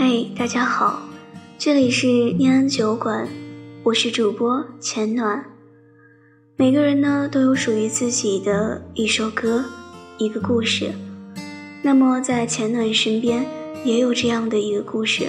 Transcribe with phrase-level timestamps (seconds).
[0.00, 1.02] 嗨，大家好，
[1.58, 3.28] 这里是念安酒馆，
[3.82, 5.44] 我是主播浅暖。
[6.54, 9.64] 每个人呢都有属于自己的一首歌，
[10.16, 10.92] 一个故事。
[11.82, 13.44] 那么在浅暖身边
[13.84, 15.26] 也有这样的一个故事，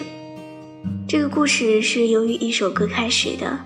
[1.08, 3.60] 这个故事是由于一首歌开始的。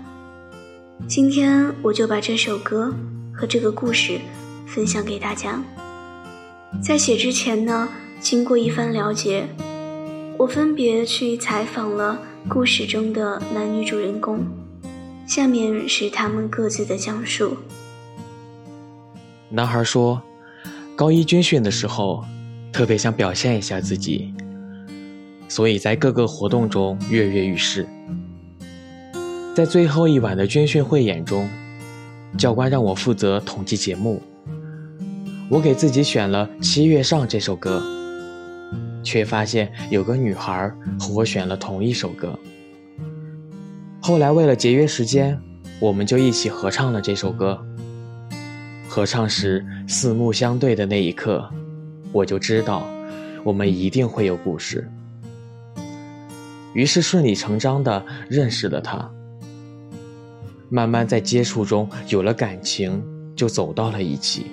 [1.06, 2.96] 今天我就把这首歌
[3.36, 4.18] 和这个故事
[4.66, 5.62] 分享给大家。
[6.82, 7.90] 在写之前呢，
[8.22, 9.50] 经过一番了解。
[10.38, 12.20] 我分别去采访了
[12.50, 14.40] 故事中的男女主人公，
[15.28, 17.56] 下面是他们各自的讲述。
[19.50, 20.22] 男孩说
[20.98, 22.26] ：“高一军训的时候，
[22.72, 24.34] 特别想表现一下自己，
[25.48, 27.88] 所以在各个活动中跃跃欲试。
[29.56, 31.48] 在最后一晚的军训汇演中，
[32.38, 34.22] 教官让我负责统计节目，
[35.48, 37.82] 我给自己选了《七月上》这首歌。”
[39.04, 42.38] 却发现有个女孩和我选了同一首歌。
[44.02, 45.40] 后来为了节约时间，
[45.80, 47.64] 我们就一起合唱了这首歌。
[48.88, 51.50] 合唱时四目相对的那一刻，
[52.12, 52.88] 我就知道
[53.44, 54.90] 我们一定会有故事。
[56.74, 59.10] 于是顺理成章地认识了她。
[60.70, 63.04] 慢慢在接触中有了感情，
[63.36, 64.48] 就走到了一起。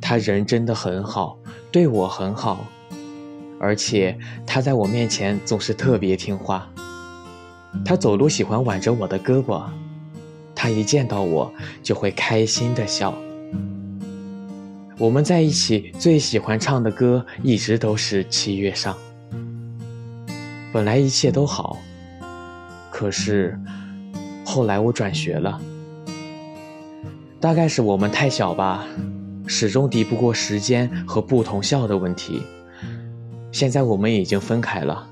[0.00, 1.38] 她人真的很好，
[1.70, 2.66] 对我很好。
[3.58, 6.68] 而且他在我面前总是特别听话。
[7.84, 9.64] 他走路喜欢挽着我的胳膊，
[10.54, 13.14] 他一见到我就会开心的笑。
[14.98, 18.94] 我们在一起最喜欢唱的歌一直都是《七月上》。
[20.72, 21.78] 本来一切都好，
[22.90, 23.58] 可是
[24.44, 25.60] 后来我转学了。
[27.38, 28.86] 大概是我们太小吧，
[29.46, 32.42] 始终敌不过时间和不同校的问题。
[33.56, 35.08] 现在我们已经分开了，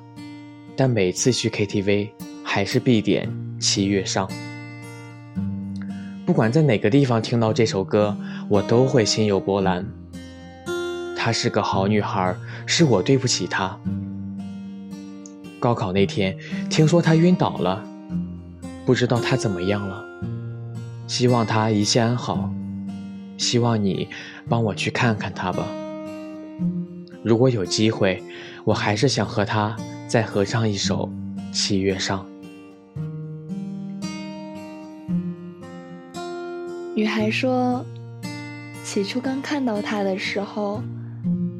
[0.76, 2.10] 但每次去 KTV
[2.44, 3.27] 还是必点
[3.58, 4.28] 《七月上》。
[6.27, 8.14] 不管在哪个地方听到这首歌，
[8.50, 9.86] 我都会心有波澜。
[11.16, 13.80] 她是个好女孩，是我对不起她。
[15.58, 16.36] 高考那天，
[16.68, 17.83] 听说她晕倒了，
[18.84, 20.04] 不知道她怎么样了。
[21.06, 22.52] 希望她一切安好，
[23.38, 24.06] 希望你
[24.50, 25.66] 帮我去看看她吧。
[27.24, 28.23] 如果有机会，
[28.64, 29.74] 我还是想和他
[30.07, 31.08] 再合唱一首
[31.55, 32.20] 《七月上》。
[36.95, 37.83] 女孩说
[38.84, 40.83] ：“起初刚看到他的时候，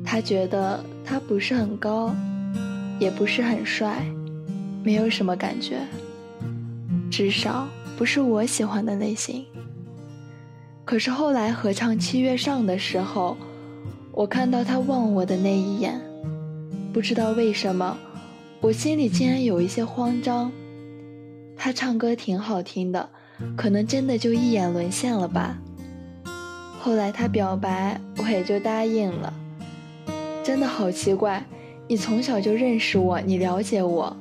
[0.05, 2.15] 她觉得他不是很高，
[3.01, 4.05] 也不是很帅，
[4.83, 5.79] 没有什么感觉，
[7.11, 7.67] 至少
[7.97, 9.47] 不是我喜欢的类型。
[10.85, 13.35] 可是后来合唱《七月上》的时候。”
[14.17, 16.01] 我看到他望我的那一眼，
[16.93, 17.99] 不知道为什么，
[18.61, 20.53] 我心里竟然有一些慌张。
[21.57, 23.09] 他唱歌挺好听的，
[23.57, 25.59] 可能真的就一眼沦陷了吧。
[26.81, 29.35] 后来他表白，我也就答应了。
[30.45, 31.45] 真的好奇怪，
[31.89, 34.17] 你从小就认识我，你了解我。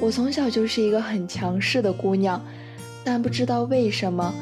[0.00, 2.44] 我从小就是一个很强势的姑娘，
[3.04, 4.34] 但不知道为什么，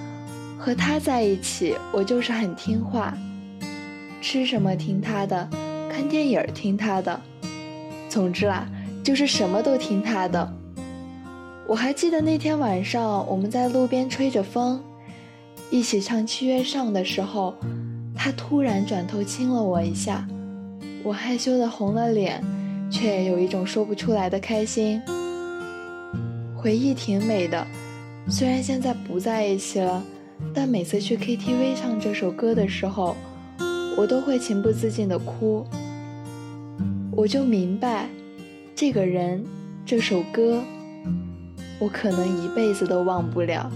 [0.59, 3.15] 和他在一起，我就是很听话。
[4.23, 5.51] 吃什么听他的，
[5.91, 7.21] 看电影听他的，
[8.09, 8.69] 总之啦，
[9.03, 10.55] 就是什么都听他的。
[11.67, 14.81] 我还记得那天晚上，我们在路边吹着风，
[15.71, 17.53] 一起唱《七月上》的时候，
[18.15, 20.25] 他突然转头亲了我一下，
[21.03, 22.41] 我害羞的红了脸，
[22.89, 25.03] 却有一种说不出来的开心。
[26.57, 27.67] 回忆挺美的，
[28.29, 30.01] 虽然现在不在一起了，
[30.55, 33.17] 但每次去 KTV 唱这首歌的时候。
[33.97, 35.67] 我都会情不自禁的哭，
[37.13, 38.09] 我就明白，
[38.75, 39.45] 这个人，
[39.85, 40.63] 这首歌，
[41.79, 43.71] 我可能一辈子都忘不了。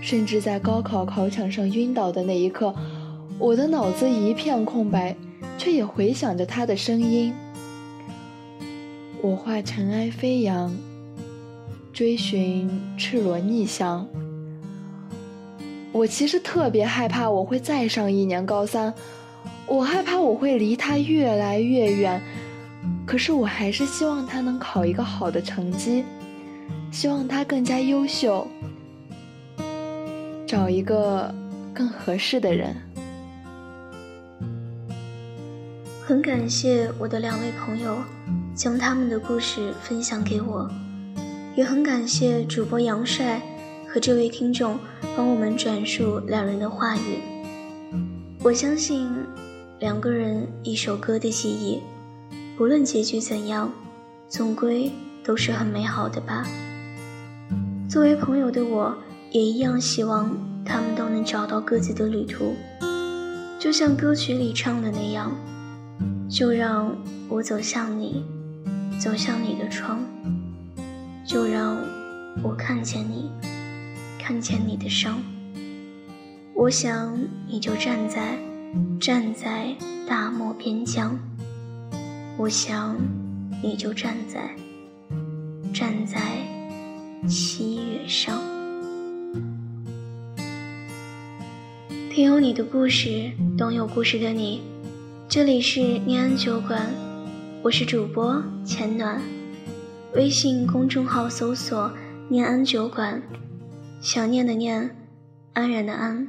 [0.00, 2.74] 甚至在高考考场上晕倒的那一刻，
[3.38, 5.16] 我的脑子一片空白，
[5.56, 7.32] 却也回想着他的声音。
[9.22, 10.76] 我化尘埃飞扬，
[11.94, 12.68] 追寻
[12.98, 14.06] 赤裸逆翔。
[15.94, 18.92] 我其实特别害怕，我会再上一年高三，
[19.64, 22.20] 我害怕我会离他越来越远，
[23.06, 26.04] 可是我还是希望他能考一个好的成绩，
[26.90, 28.44] 希望他更加优秀，
[30.44, 31.32] 找一个
[31.72, 32.74] 更合适的人。
[36.02, 37.96] 很感谢我的两位朋友
[38.52, 40.68] 将他们的故事分享给我，
[41.54, 43.40] 也很感谢主播杨帅。
[43.94, 44.76] 和这位听众
[45.16, 47.20] 帮我们转述两人的话语，
[48.42, 49.08] 我相信
[49.78, 51.80] 两个人一首歌的记忆，
[52.56, 53.70] 不论结局怎样，
[54.28, 54.90] 总归
[55.22, 56.44] 都是很美好的吧。
[57.88, 58.92] 作为朋友的我，
[59.30, 60.28] 也一样希望
[60.66, 62.52] 他们都能找到各自的旅途，
[63.60, 65.30] 就像歌曲里唱的那样，
[66.28, 66.92] 就让
[67.28, 68.24] 我走向你，
[68.98, 70.00] 走向你的窗，
[71.24, 71.78] 就让
[72.42, 73.30] 我看见你，
[74.26, 75.22] 看见你的伤。
[76.54, 77.14] 我想
[77.46, 78.38] 你就站在，
[78.98, 79.76] 站在
[80.08, 81.18] 大漠边疆。
[82.38, 82.96] 我想
[83.62, 84.56] 你就站在，
[85.74, 86.18] 站在。
[87.28, 88.40] 七月上，
[92.10, 94.62] 听有你的故事，懂有故事的你。
[95.28, 96.88] 这里是念安酒馆，
[97.62, 99.20] 我是主播浅暖。
[100.14, 101.90] 微信公众号搜索
[102.28, 103.22] “念安酒馆”，
[104.04, 104.94] 想念的念，
[105.54, 106.28] 安然的安。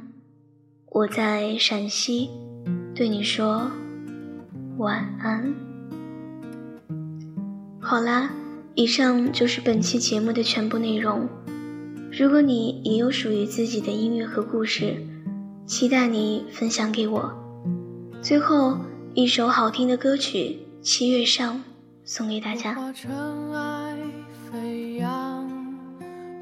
[0.86, 2.30] 我在陕西，
[2.94, 3.70] 对你说
[4.78, 5.54] 晚安。
[7.78, 8.30] 好啦。
[8.74, 11.28] 以上就是本期节目的全部内容。
[12.10, 14.96] 如果你也有属于自己的音乐和故事，
[15.66, 17.30] 期待你分享给我。
[18.22, 18.78] 最后
[19.12, 21.56] 一首好听的歌曲《七月上》
[22.04, 22.74] 送给大家。